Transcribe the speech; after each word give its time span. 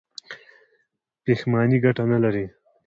پښیماني 1.23 1.77
ګټه 1.85 2.03
نلري. 2.11 2.45